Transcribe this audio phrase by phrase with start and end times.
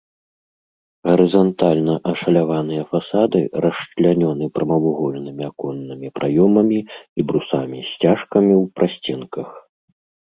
[1.07, 9.49] Гарызантальна ашаляваныя фасады расчлянёны прамавугольнымі аконнымі праёмамі і брусамі-сцяжкамі ў прасценках.